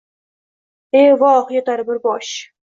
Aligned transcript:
E, 1.01 1.03
voh, 1.21 1.45
yotar 1.57 1.85
bir 1.91 2.01
bosh 2.09 2.35